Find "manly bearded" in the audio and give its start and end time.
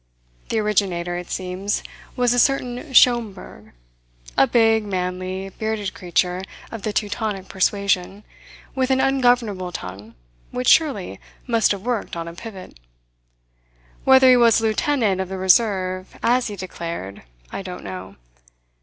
4.83-5.93